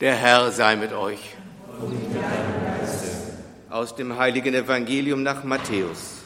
[0.00, 1.18] Der Herr sei mit euch.
[3.68, 6.22] Aus dem heiligen Evangelium nach Matthäus.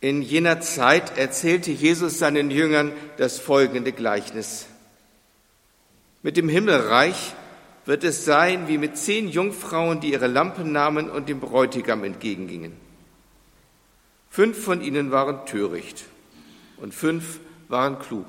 [0.00, 4.66] In jener Zeit erzählte Jesus seinen Jüngern das folgende Gleichnis.
[6.22, 7.34] Mit dem Himmelreich
[7.84, 12.76] wird es sein wie mit zehn Jungfrauen, die ihre Lampen nahmen und dem Bräutigam entgegengingen.
[14.30, 16.04] Fünf von ihnen waren töricht
[16.76, 18.28] und fünf waren klug.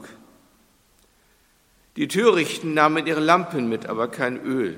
[1.95, 4.77] Die Törichten nahmen ihre Lampen mit, aber kein Öl.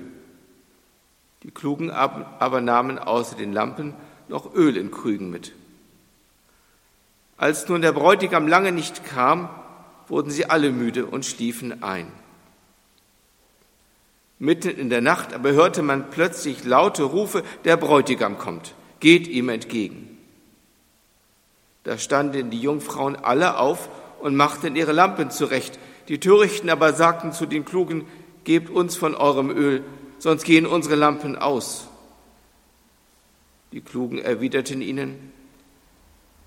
[1.44, 3.94] Die Klugen aber nahmen außer den Lampen
[4.28, 5.54] noch Öl in Krügen mit.
[7.38, 9.50] Als nun der Bräutigam lange nicht kam,
[10.08, 12.08] wurden sie alle müde und schliefen ein.
[14.40, 19.50] Mitten in der Nacht aber hörte man plötzlich laute Rufe, der Bräutigam kommt, geht ihm
[19.50, 20.18] entgegen.
[21.84, 25.80] Da standen die Jungfrauen alle auf und machten ihre Lampen zurecht.
[26.08, 28.06] Die Törichten aber sagten zu den Klugen,
[28.44, 29.84] gebt uns von eurem Öl,
[30.20, 31.88] sonst gehen unsere Lampen aus.
[33.72, 35.32] Die Klugen erwiderten ihnen,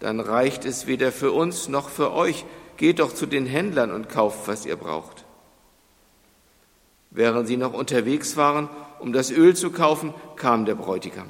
[0.00, 2.44] dann reicht es weder für uns noch für euch,
[2.76, 5.24] geht doch zu den Händlern und kauft, was ihr braucht.
[7.10, 8.68] Während sie noch unterwegs waren,
[9.00, 11.28] um das Öl zu kaufen, kam der Bräutigam.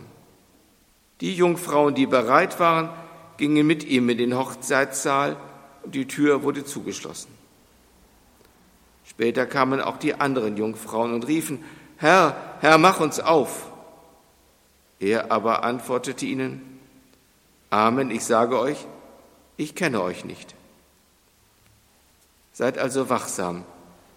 [1.20, 2.90] Die Jungfrauen, die bereit waren,
[3.38, 5.36] gingen mit ihm in den Hochzeitssaal
[5.82, 7.37] und die Tür wurde zugeschlossen.
[9.08, 11.64] Später kamen auch die anderen Jungfrauen und riefen,
[11.96, 13.66] Herr, Herr, mach uns auf.
[15.00, 16.78] Er aber antwortete ihnen,
[17.70, 18.86] Amen, ich sage euch,
[19.56, 20.54] ich kenne euch nicht.
[22.52, 23.64] Seid also wachsam,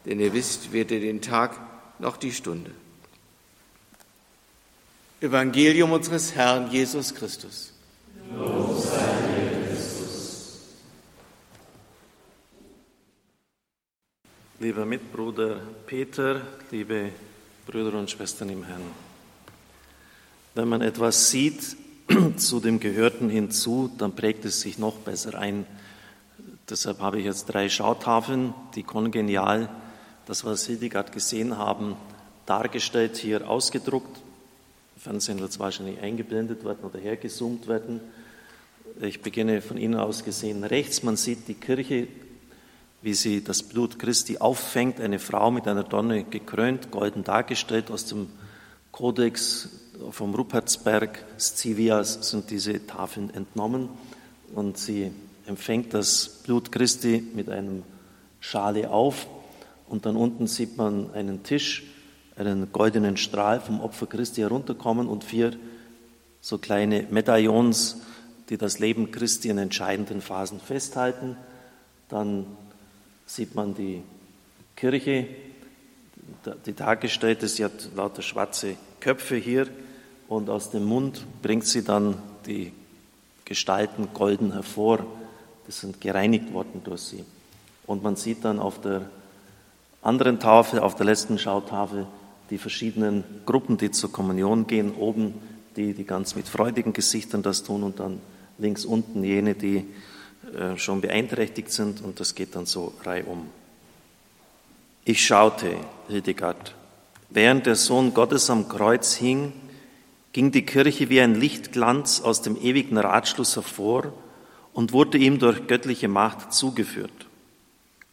[0.05, 1.59] denn ihr wisst weder den Tag
[1.99, 2.71] noch die Stunde.
[5.19, 7.73] Evangelium unseres Herrn Jesus Christus.
[8.35, 10.59] Lob sei dir, Christus.
[14.61, 17.09] Lieber Mitbruder Peter, liebe
[17.65, 18.83] Brüder und Schwestern im Herrn,
[20.53, 21.75] wenn man etwas sieht
[22.37, 25.65] zu dem Gehörten hinzu, dann prägt es sich noch besser ein.
[26.69, 29.67] Deshalb habe ich jetzt drei Schautafeln, die kongenial
[30.27, 31.95] das, was Sie gerade gesehen haben,
[32.45, 34.21] dargestellt, hier ausgedruckt.
[34.95, 37.99] Fernsehen wird es wahrscheinlich eingeblendet werden oder hergezoomt werden.
[39.01, 41.01] Ich beginne von Ihnen aus gesehen rechts.
[41.01, 42.07] Man sieht die Kirche,
[43.01, 47.89] wie sie das Blut Christi auffängt, eine Frau mit einer Donne gekrönt, golden dargestellt.
[47.89, 48.27] Aus dem
[48.91, 49.69] Kodex
[50.11, 53.89] vom Rupertsberg Scivias sind diese Tafeln entnommen
[54.53, 55.11] und sie
[55.47, 57.83] empfängt das Blut Christi mit einem
[58.39, 59.27] Schale auf.
[59.87, 61.83] Und dann unten sieht man einen Tisch,
[62.35, 65.53] einen goldenen Strahl vom Opfer Christi herunterkommen und vier
[66.39, 67.97] so kleine Medaillons,
[68.49, 71.35] die das Leben Christi in entscheidenden Phasen festhalten.
[72.09, 72.45] Dann
[73.35, 74.03] sieht man die
[74.75, 75.25] Kirche,
[76.65, 79.67] die dargestellt ist, sie hat lauter schwarze Köpfe hier
[80.27, 82.73] und aus dem Mund bringt sie dann die
[83.45, 85.05] Gestalten golden hervor.
[85.65, 87.23] Das sind gereinigt worden durch sie.
[87.87, 89.09] Und man sieht dann auf der
[90.01, 92.07] anderen Tafel, auf der letzten Schautafel,
[92.49, 95.35] die verschiedenen Gruppen, die zur Kommunion gehen, oben
[95.77, 98.19] die, die ganz mit freudigen Gesichtern das tun und dann
[98.57, 99.85] links unten jene, die
[100.77, 103.49] schon beeinträchtigt sind und das geht dann so reihum.
[105.05, 106.75] Ich schaute, Hildegard,
[107.29, 109.53] während der Sohn Gottes am Kreuz hing,
[110.33, 114.13] ging die Kirche wie ein Lichtglanz aus dem ewigen Ratschluss hervor
[114.73, 117.11] und wurde ihm durch göttliche Macht zugeführt.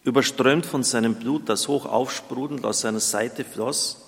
[0.04, 4.02] Überströmt von seinem Blut, das hoch aufsprudelnd aus seiner Seite floss,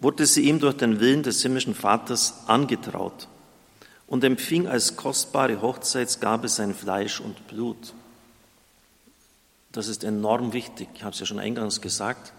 [0.00, 3.28] wurde sie ihm durch den Willen des himmlischen Vaters angetraut
[4.06, 7.94] und empfing als kostbare Hochzeitsgabe sein Fleisch und Blut.
[9.72, 12.32] Das ist enorm wichtig, ich habe es ja schon eingangs gesagt,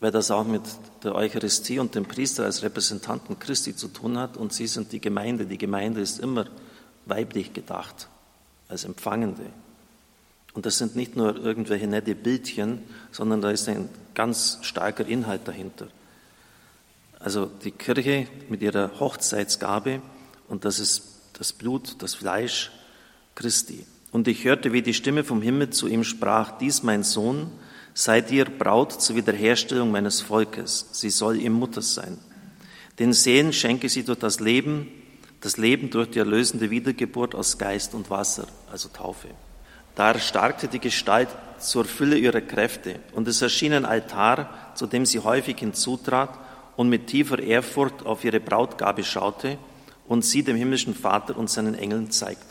[0.00, 0.62] weil das auch mit
[1.04, 5.00] der Eucharistie und dem Priester als Repräsentanten Christi zu tun hat und sie sind die
[5.00, 5.46] Gemeinde.
[5.46, 6.46] Die Gemeinde ist immer
[7.06, 8.08] weiblich gedacht,
[8.68, 9.46] als Empfangende.
[10.54, 15.46] Und das sind nicht nur irgendwelche nette Bildchen, sondern da ist ein ganz starker Inhalt
[15.46, 15.86] dahinter.
[17.20, 20.02] Also die Kirche mit ihrer Hochzeitsgabe
[20.52, 21.04] und das ist
[21.38, 22.70] das Blut, das Fleisch
[23.34, 23.86] Christi.
[24.10, 27.50] Und ich hörte, wie die Stimme vom Himmel zu ihm sprach, dies mein Sohn,
[27.94, 32.18] sei dir Braut zur Wiederherstellung meines Volkes, sie soll ihm Mutter sein.
[32.98, 34.88] Den Seelen schenke sie durch das Leben,
[35.40, 39.28] das Leben durch die erlösende Wiedergeburt aus Geist und Wasser, also Taufe.
[39.94, 41.28] Da erstarkte die Gestalt
[41.60, 46.38] zur Fülle ihrer Kräfte und es erschien ein Altar, zu dem sie häufig hinzutrat
[46.76, 49.56] und mit tiefer Ehrfurcht auf ihre Brautgabe schaute
[50.06, 52.46] und sie dem himmlischen Vater und seinen Engeln zeigt.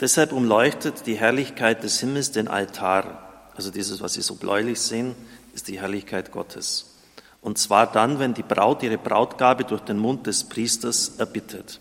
[0.00, 5.14] Deshalb umleuchtet die Herrlichkeit des Himmels den Altar also dieses, was Sie so bläulich sehen,
[5.54, 6.96] ist die Herrlichkeit Gottes.
[7.40, 11.80] Und zwar dann, wenn die Braut ihre Brautgabe durch den Mund des Priesters erbittet.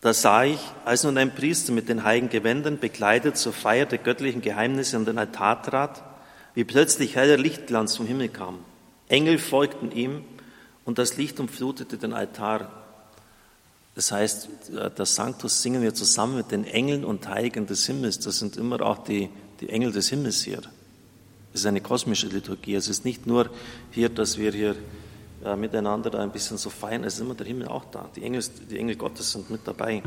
[0.00, 3.98] Da sah ich, als nun ein Priester mit den heiligen Gewändern bekleidet zur Feier der
[3.98, 6.02] göttlichen Geheimnisse an den Altar trat,
[6.54, 8.60] wie plötzlich heller Lichtglanz vom Himmel kam.
[9.08, 10.24] Engel folgten ihm
[10.88, 12.72] und das Licht umflutete den Altar.
[13.94, 14.48] Das heißt,
[14.96, 18.18] das Sanctus singen wir zusammen mit den Engeln und Heiligen des Himmels.
[18.20, 19.28] Das sind immer auch die,
[19.60, 20.62] die Engel des Himmels hier.
[21.52, 22.74] Es ist eine kosmische Liturgie.
[22.74, 23.50] Es ist nicht nur
[23.90, 24.76] hier, dass wir hier
[25.44, 28.08] äh, miteinander ein bisschen so feiern, es ist immer der Himmel auch da.
[28.16, 30.02] Die Engel, die Engel Gottes sind mit dabei.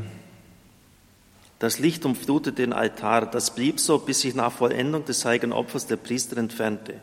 [1.59, 3.29] Das Licht umflutete den Altar.
[3.29, 6.95] Das blieb so, bis sich nach Vollendung des heiligen Opfers der Priester entfernte.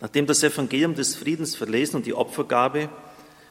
[0.00, 2.88] Nachdem das Evangelium des Friedens verlesen und die Opfergabe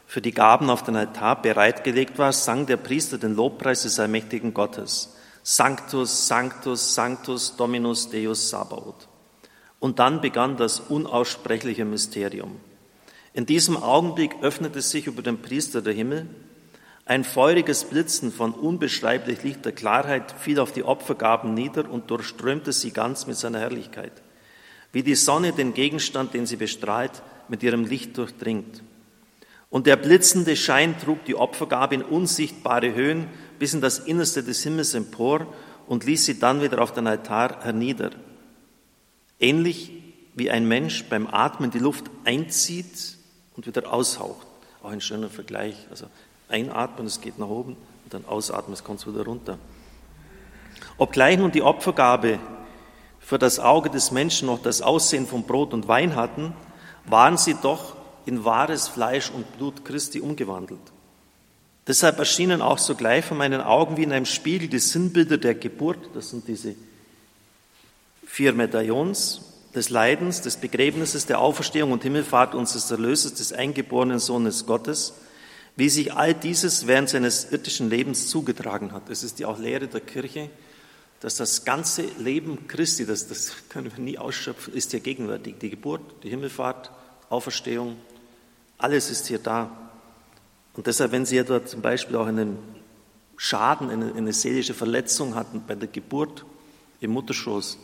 [0.08, 4.54] für die Gaben auf den Altar bereitgelegt war, sang der Priester den Lobpreis des allmächtigen
[4.54, 5.14] Gottes.
[5.42, 9.06] Sanctus, Sanctus, Sanctus, Dominus Deus Sabaoth.
[9.78, 12.58] Und dann begann das unaussprechliche Mysterium.
[13.34, 16.26] In diesem Augenblick öffnete sich über dem Priester der Himmel.
[17.04, 22.92] Ein feuriges Blitzen von unbeschreiblich lichter Klarheit fiel auf die Opfergaben nieder und durchströmte sie
[22.92, 24.22] ganz mit seiner Herrlichkeit.
[24.90, 28.82] Wie die Sonne den Gegenstand, den sie bestrahlt, mit ihrem Licht durchdringt.
[29.70, 33.26] Und der blitzende Schein trug die Opfergabe in unsichtbare Höhen
[33.58, 35.46] bis in das Innerste des Himmels empor
[35.86, 38.10] und ließ sie dann wieder auf den Altar hernieder.
[39.40, 39.92] Ähnlich
[40.34, 43.16] wie ein Mensch beim Atmen die Luft einzieht
[43.56, 44.46] und wieder aushaucht.
[44.82, 45.74] Auch ein schöner Vergleich.
[45.90, 46.06] Also
[46.48, 49.58] einatmen, es geht nach oben und dann ausatmen, es kommt wieder runter.
[50.96, 52.38] Obgleich nun die Opfergabe
[53.18, 56.54] für das Auge des Menschen noch das Aussehen von Brot und Wein hatten,
[57.04, 57.97] waren sie doch
[58.28, 60.80] in wahres Fleisch und Blut Christi umgewandelt.
[61.86, 66.10] Deshalb erschienen auch sogleich vor meinen Augen wie in einem Spiegel die Sinnbilder der Geburt,
[66.14, 66.74] das sind diese
[68.26, 69.40] vier Medaillons,
[69.74, 75.14] des Leidens, des Begräbnisses, der Auferstehung und Himmelfahrt unseres Erlösers, des eingeborenen Sohnes Gottes,
[75.76, 79.08] wie sich all dieses während seines irdischen Lebens zugetragen hat.
[79.08, 80.50] Es ist ja auch Lehre der Kirche,
[81.20, 85.56] dass das ganze Leben Christi, das, das können wir nie ausschöpfen, ist hier gegenwärtig.
[85.60, 86.90] Die Geburt, die Himmelfahrt,
[87.30, 87.96] Auferstehung,
[88.78, 89.70] alles ist hier da.
[90.74, 92.56] Und deshalb, wenn Sie etwa zum Beispiel auch einen
[93.36, 96.44] Schaden, eine, eine seelische Verletzung hatten bei der Geburt
[97.00, 97.78] im Mutterschoß,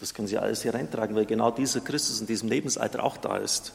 [0.00, 3.36] das können Sie alles hier reintragen, weil genau dieser Christus in diesem Lebensalter auch da
[3.36, 3.72] ist.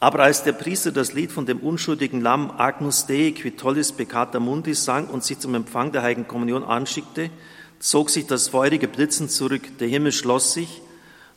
[0.00, 4.40] Aber als der Priester das Lied von dem unschuldigen Lamm Agnus Dei qui tollis peccata
[4.40, 7.30] mundi sang und sich zum Empfang der Heiligen Kommunion anschickte,
[7.78, 10.82] zog sich das feurige Blitzen zurück, der Himmel schloss sich,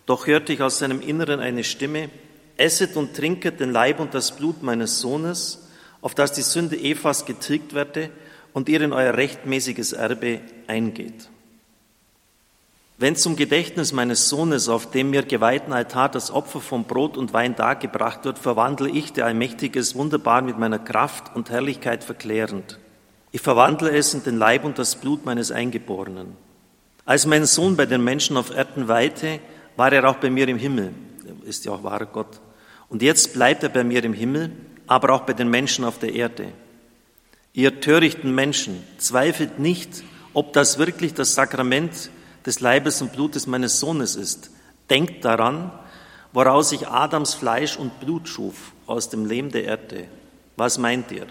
[0.05, 2.09] doch hörte ich aus seinem Inneren eine Stimme,
[2.57, 5.67] Esset und trinket den Leib und das Blut meines Sohnes,
[6.01, 8.09] auf das die Sünde Evas getilgt werde
[8.53, 11.29] und ihr in euer rechtmäßiges Erbe eingeht.
[12.99, 17.33] Wenn zum Gedächtnis meines Sohnes auf dem mir geweihten Altar das Opfer von Brot und
[17.33, 22.79] Wein dargebracht wird, verwandle ich, der Allmächtige, es wunderbar mit meiner Kraft und Herrlichkeit verklärend.
[23.31, 26.37] Ich verwandle es in den Leib und das Blut meines Eingeborenen.
[27.03, 29.39] Als mein Sohn bei den Menschen auf Erden weihte,
[29.75, 30.93] war er auch bei mir im Himmel.
[31.45, 32.39] Ist ja auch wahrer Gott.
[32.89, 34.51] Und jetzt bleibt er bei mir im Himmel,
[34.87, 36.47] aber auch bei den Menschen auf der Erde.
[37.53, 40.03] Ihr törichten Menschen, zweifelt nicht,
[40.33, 42.09] ob das wirklich das Sakrament
[42.45, 44.49] des Leibes und Blutes meines Sohnes ist.
[44.89, 45.71] Denkt daran,
[46.33, 50.07] woraus ich Adams Fleisch und Blut schuf, aus dem Lehm der Erde.
[50.55, 51.27] Was meint ihr?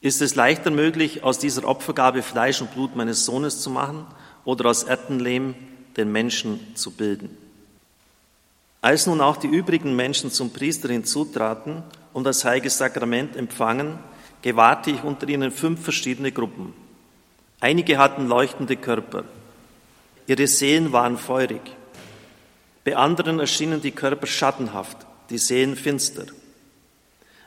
[0.00, 4.06] Ist es leichter möglich, aus dieser Opfergabe Fleisch und Blut meines Sohnes zu machen
[4.44, 5.54] oder aus Erdenlehm
[5.96, 7.36] den Menschen zu bilden?
[8.80, 11.82] Als nun auch die übrigen Menschen zum Priester hinzutraten
[12.12, 13.98] und das heilige Sakrament empfangen,
[14.42, 16.72] gewahrte ich unter ihnen fünf verschiedene Gruppen.
[17.60, 19.24] Einige hatten leuchtende Körper,
[20.28, 21.62] Ihre Seelen waren feurig.
[22.84, 24.98] Bei anderen erschienen die Körper schattenhaft,
[25.30, 26.26] die Seelen finster.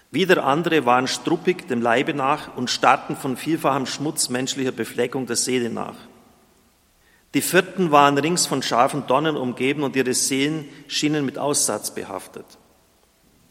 [0.09, 5.35] Wieder andere waren struppig dem Leibe nach und starrten von vielfachem Schmutz menschlicher Befleckung der
[5.35, 5.95] Seele nach.
[7.33, 12.45] Die vierten waren rings von scharfen Dornen umgeben und ihre Seelen schienen mit Aussatz behaftet.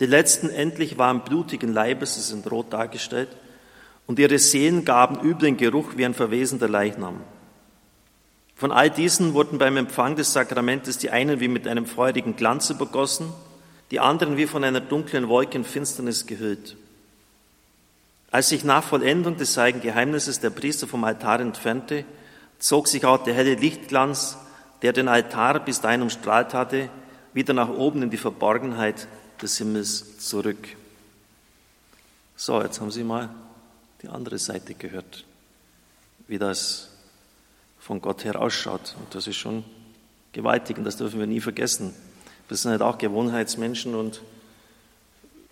[0.00, 3.28] Die letzten endlich waren blutigen Leibes, sie sind rot dargestellt,
[4.06, 7.20] und ihre Seelen gaben üblen Geruch wie ein verwesender Leichnam.
[8.56, 12.68] Von all diesen wurden beim Empfang des Sakramentes die einen wie mit einem feurigen Glanz
[12.68, 13.32] übergossen,
[13.90, 16.76] die anderen wie von einer dunklen Wolke in Finsternis gehüllt.
[18.30, 22.04] Als sich nach Vollendung des heiligen Geheimnisses der Priester vom Altar entfernte,
[22.60, 24.36] zog sich auch der helle Lichtglanz,
[24.82, 26.88] der den Altar bis dahin umstrahlt hatte,
[27.32, 29.08] wieder nach oben in die Verborgenheit
[29.42, 30.68] des Himmels zurück.
[32.36, 33.28] So, jetzt haben Sie mal
[34.02, 35.24] die andere Seite gehört,
[36.28, 36.90] wie das
[37.78, 38.94] von Gott her ausschaut.
[38.98, 39.64] Und das ist schon
[40.32, 41.94] gewaltig und das dürfen wir nie vergessen.
[42.48, 44.22] Wir sind halt auch Gewohnheitsmenschen und,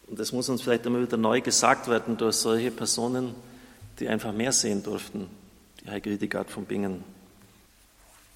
[0.08, 3.34] und das muss uns vielleicht immer wieder neu gesagt werden durch solche Personen,
[3.98, 5.28] die einfach mehr sehen durften,
[5.90, 7.02] Heike Hildegard von Bingen.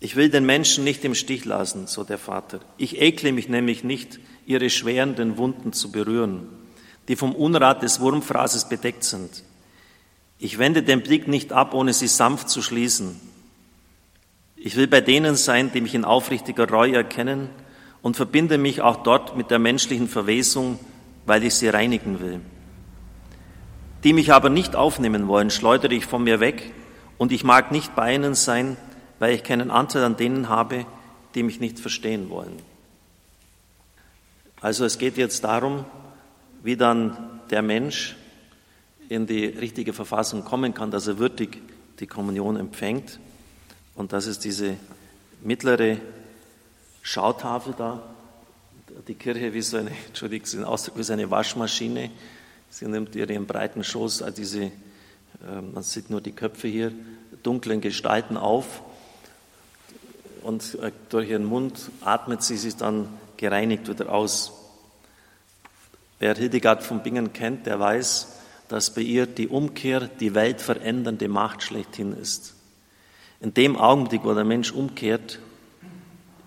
[0.00, 2.60] Ich will den Menschen nicht im Stich lassen, so der Vater.
[2.76, 6.48] Ich ekle mich nämlich nicht, ihre schwerenden Wunden zu berühren,
[7.08, 9.44] die vom Unrat des Wurmfraßes bedeckt sind.
[10.38, 13.20] Ich wende den Blick nicht ab, ohne sie sanft zu schließen.
[14.56, 17.48] Ich will bei denen sein, die mich in aufrichtiger Reue erkennen
[18.00, 20.78] und verbinde mich auch dort mit der menschlichen Verwesung,
[21.26, 22.40] weil ich sie reinigen will.
[24.02, 26.72] Die mich aber nicht aufnehmen wollen, schleudere ich von mir weg
[27.22, 28.76] und ich mag nicht bei ihnen sein,
[29.20, 30.86] weil ich keinen Anteil an denen habe,
[31.36, 32.58] die mich nicht verstehen wollen.
[34.60, 35.84] Also es geht jetzt darum,
[36.64, 38.16] wie dann der Mensch
[39.08, 41.62] in die richtige Verfassung kommen kann, dass er würdig
[42.00, 43.20] die Kommunion empfängt.
[43.94, 44.76] Und das ist diese
[45.42, 45.98] mittlere
[47.02, 48.02] Schautafel da,
[49.06, 52.10] die Kirche wie so eine, Entschuldigung, wie so eine Waschmaschine.
[52.68, 54.72] Sie nimmt ihren breiten Schoß, also diese,
[55.44, 56.92] man sieht nur die Köpfe hier,
[57.42, 58.82] dunklen Gestalten auf
[60.42, 64.52] und äh, durch ihren Mund atmet sie sich dann gereinigt wieder aus.
[66.18, 68.28] Wer Hildegard von Bingen kennt, der weiß,
[68.68, 72.54] dass bei ihr die Umkehr die weltverändernde Macht schlechthin ist.
[73.40, 75.40] In dem Augenblick, wo der Mensch umkehrt,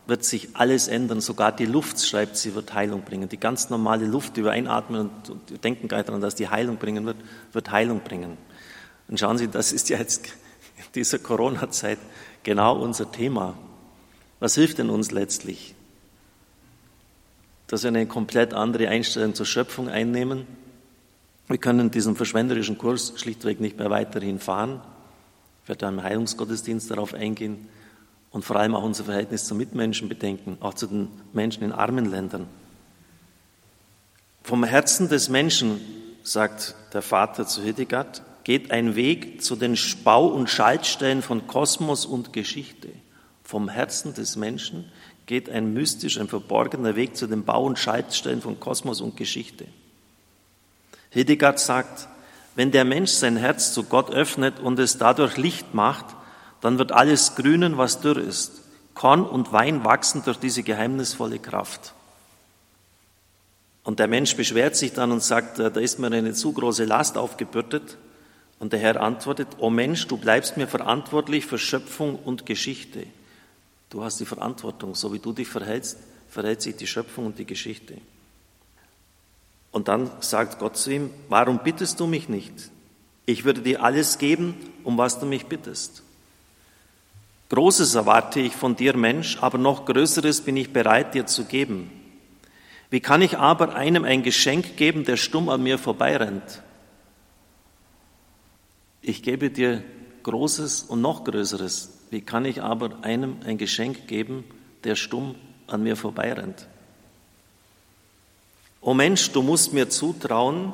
[0.08, 1.20] wird sich alles ändern.
[1.20, 3.28] Sogar die Luft, schreibt sie, wird Heilung bringen.
[3.28, 6.78] Die ganz normale Luft, die wir einatmen und denken gar nicht daran, dass die Heilung
[6.78, 7.18] bringen wird,
[7.52, 8.38] wird Heilung bringen.
[9.08, 10.26] Und schauen Sie, das ist ja jetzt
[10.78, 12.00] in dieser Corona-Zeit
[12.44, 13.56] genau unser Thema.
[14.40, 15.76] Was hilft denn uns letztlich?
[17.68, 20.46] Dass wir eine komplett andere Einstellung zur Schöpfung einnehmen.
[21.48, 24.82] Wir können diesen verschwenderischen Kurs schlichtweg nicht mehr weiterhin fahren.
[25.64, 27.68] Ich werde im Heilungsgottesdienst darauf eingehen
[28.32, 32.06] und vor allem auch unser Verhältnis zu Mitmenschen bedenken, auch zu den Menschen in armen
[32.06, 32.48] Ländern.
[34.44, 35.80] Vom Herzen des Menschen,
[36.22, 42.06] sagt der Vater zu Hildegard, geht ein Weg zu den Spau- und Schaltstellen von Kosmos
[42.06, 42.90] und Geschichte.
[43.44, 44.90] Vom Herzen des Menschen
[45.26, 49.66] geht ein mystisch, ein verborgener Weg zu den Bau- und Schaltstellen von Kosmos und Geschichte.
[51.10, 52.08] Hildegard sagt,
[52.54, 56.06] wenn der Mensch sein Herz zu Gott öffnet und es dadurch Licht macht,
[56.62, 58.62] dann wird alles grünen, was dürr ist.
[58.94, 61.94] Korn und Wein wachsen durch diese geheimnisvolle Kraft.
[63.84, 67.18] Und der Mensch beschwert sich dann und sagt, da ist mir eine zu große Last
[67.18, 67.98] aufgebürdet.
[68.60, 73.06] Und der Herr antwortet, O Mensch, du bleibst mir verantwortlich für Schöpfung und Geschichte.
[73.90, 75.98] Du hast die Verantwortung, so wie du dich verhältst,
[76.30, 77.98] verhält sich die Schöpfung und die Geschichte.
[79.72, 82.54] Und dann sagt Gott zu ihm, warum bittest du mich nicht?
[83.26, 86.04] Ich würde dir alles geben, um was du mich bittest.
[87.50, 91.92] Großes erwarte ich von dir, Mensch, aber noch Größeres bin ich bereit, dir zu geben.
[92.90, 96.62] Wie kann ich aber einem ein Geschenk geben, der stumm an mir vorbeirennt?
[99.08, 99.84] Ich gebe dir
[100.24, 101.92] Großes und noch Größeres.
[102.10, 104.44] Wie kann ich aber einem ein Geschenk geben,
[104.84, 105.36] der stumm
[105.68, 106.68] an mir vorbeirennt?
[108.82, 110.74] O Mensch, du musst mir zutrauen,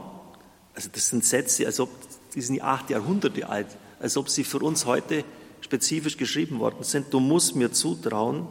[0.73, 1.89] also das sind Sätze, als ob,
[2.33, 3.67] die sind acht Jahrhunderte alt,
[3.99, 5.25] als ob sie für uns heute
[5.59, 7.13] spezifisch geschrieben worden sind.
[7.13, 8.47] Du musst mir zutrauen,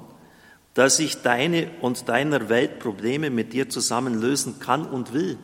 [0.75, 5.38] dass ich deine und deiner Welt Probleme mit dir zusammen lösen kann und will.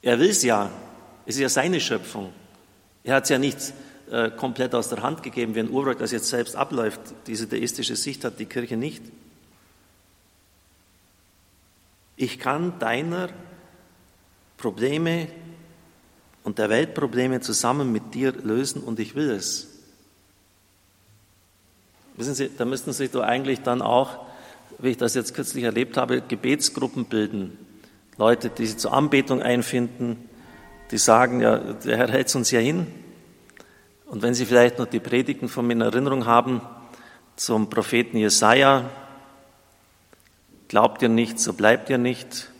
[0.00, 0.70] Er will es ja.
[1.26, 2.32] Es ist ja seine Schöpfung.
[3.04, 3.74] Er hat es ja nicht
[4.10, 7.00] äh, komplett aus der Hand gegeben, wie ein Urwerk, das jetzt selbst abläuft.
[7.26, 9.02] Diese deistische Sicht hat die Kirche nicht.
[12.16, 13.28] Ich kann deiner
[14.56, 15.28] Probleme
[16.44, 19.68] und der Weltprobleme zusammen mit dir lösen und ich will es.
[22.16, 24.24] Wissen Sie, da müssten sich doch eigentlich dann auch,
[24.78, 27.58] wie ich das jetzt kürzlich erlebt habe, Gebetsgruppen bilden.
[28.16, 30.28] Leute, die sich zur Anbetung einfinden,
[30.90, 32.86] die sagen, ja, der Herr hält uns ja hin.
[34.06, 36.60] Und wenn Sie vielleicht noch die Predigten von mir in Erinnerung haben
[37.34, 38.88] zum Propheten Jesaja,
[40.68, 42.50] glaubt ihr nicht, so bleibt ihr nicht.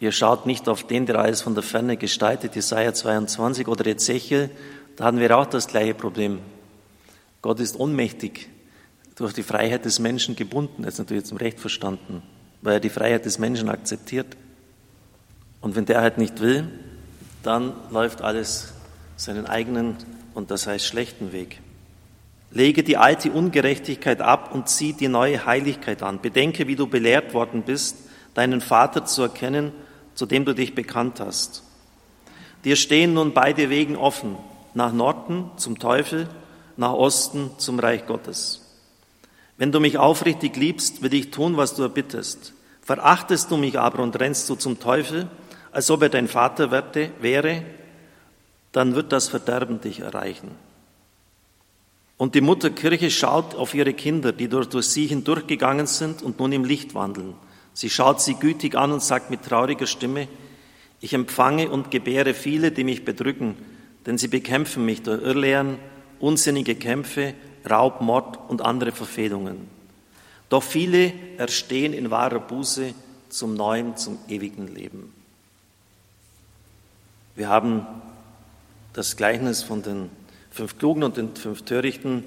[0.00, 4.50] Ihr schaut nicht auf den, der alles von der Ferne gestaltet, Jesaja 22 oder Ezechiel,
[4.96, 6.40] da hatten wir auch das gleiche Problem.
[7.42, 8.48] Gott ist ohnmächtig
[9.16, 12.22] durch die Freiheit des Menschen gebunden, das ist natürlich zum Recht verstanden,
[12.62, 14.36] weil er die Freiheit des Menschen akzeptiert.
[15.60, 16.68] Und wenn der halt nicht will,
[17.46, 18.72] dann läuft alles
[19.16, 19.96] seinen eigenen
[20.34, 21.60] und das heißt schlechten Weg.
[22.50, 26.20] Lege die alte Ungerechtigkeit ab und zieh die neue Heiligkeit an.
[26.20, 27.96] Bedenke, wie du belehrt worden bist,
[28.34, 29.72] deinen Vater zu erkennen,
[30.14, 31.62] zu dem du dich bekannt hast.
[32.64, 34.36] Dir stehen nun beide Wegen offen,
[34.72, 36.28] nach Norden zum Teufel,
[36.76, 38.62] nach Osten zum Reich Gottes.
[39.56, 42.52] Wenn du mich aufrichtig liebst, will ich tun, was du erbittest.
[42.82, 45.28] Verachtest du mich aber und rennst du zum Teufel,
[45.74, 47.62] als ob er dein Vater wäre,
[48.70, 50.52] dann wird das Verderben dich erreichen.
[52.16, 56.52] Und die Mutterkirche schaut auf ihre Kinder, die durch, durch sie hindurchgegangen sind und nun
[56.52, 57.34] im Licht wandeln.
[57.72, 60.28] Sie schaut sie gütig an und sagt mit trauriger Stimme,
[61.00, 63.56] ich empfange und gebäre viele, die mich bedrücken,
[64.06, 65.78] denn sie bekämpfen mich durch Irrlehren,
[66.20, 67.34] unsinnige Kämpfe,
[67.68, 69.68] Raub, Mord und andere Verfehlungen.
[70.50, 72.94] Doch viele erstehen in wahrer Buße
[73.28, 75.23] zum neuen, zum ewigen Leben.
[77.36, 77.84] Wir haben
[78.92, 80.08] das Gleichnis von den
[80.50, 82.22] fünf klugen und den fünf törichten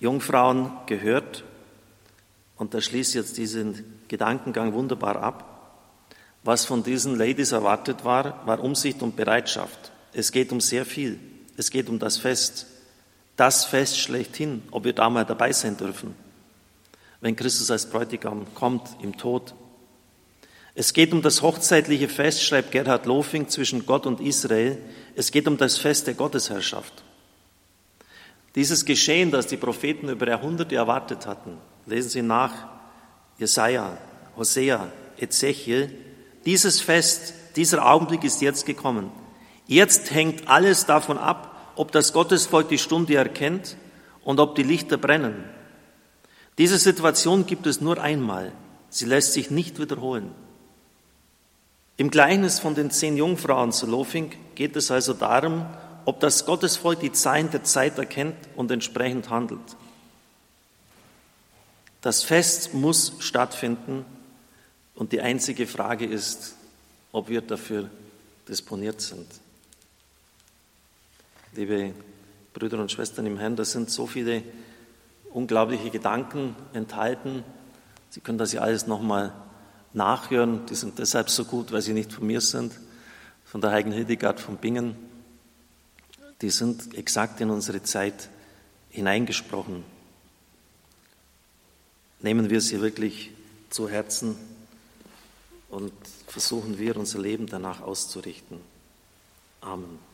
[0.00, 1.44] Jungfrauen gehört
[2.56, 5.50] und da schließt jetzt diesen Gedankengang wunderbar ab.
[6.42, 9.92] Was von diesen Ladies erwartet war, war Umsicht und Bereitschaft.
[10.12, 11.18] Es geht um sehr viel.
[11.56, 12.66] Es geht um das Fest.
[13.36, 16.14] Das Fest schlechthin, ob wir da mal dabei sein dürfen,
[17.20, 19.54] wenn Christus als Bräutigam kommt im Tod.
[20.74, 24.78] Es geht um das hochzeitliche Fest, schreibt Gerhard Lofing, zwischen Gott und Israel.
[25.14, 27.04] Es geht um das Fest der Gottesherrschaft.
[28.56, 32.52] Dieses Geschehen, das die Propheten über Jahrhunderte erwartet hatten, lesen Sie nach
[33.38, 33.98] Jesaja,
[34.36, 35.92] Hosea, Ezechiel.
[36.44, 39.10] Dieses Fest, dieser Augenblick ist jetzt gekommen.
[39.66, 43.76] Jetzt hängt alles davon ab, ob das Gottesvolk die Stunde erkennt
[44.24, 45.44] und ob die Lichter brennen.
[46.58, 48.52] Diese Situation gibt es nur einmal.
[48.88, 50.30] Sie lässt sich nicht wiederholen.
[51.96, 55.64] Im Gleichnis von den zehn Jungfrauen zu Lofing geht es also darum,
[56.04, 59.60] ob das Gottesvolk die Zeichen der Zeit erkennt und entsprechend handelt.
[62.00, 64.04] Das Fest muss stattfinden
[64.94, 66.56] und die einzige Frage ist,
[67.12, 67.88] ob wir dafür
[68.48, 69.26] disponiert sind.
[71.52, 71.94] Liebe
[72.52, 74.42] Brüder und Schwestern im Herrn, da sind so viele
[75.32, 77.44] unglaubliche Gedanken enthalten.
[78.10, 79.32] Sie können das ja alles nochmal
[79.94, 80.66] nachhören.
[80.66, 82.72] Die sind deshalb so gut, weil sie nicht von mir sind,
[83.44, 84.96] von der heiligen Hildegard von Bingen.
[86.42, 88.28] Die sind exakt in unsere Zeit
[88.90, 89.84] hineingesprochen.
[92.20, 93.30] Nehmen wir sie wirklich
[93.70, 94.36] zu Herzen
[95.68, 95.92] und
[96.26, 98.60] versuchen wir unser Leben danach auszurichten.
[99.60, 100.13] Amen.